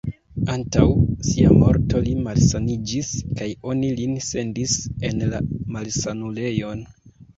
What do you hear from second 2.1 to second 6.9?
malsaniĝis kaj oni lin sendis en la malsanulejon.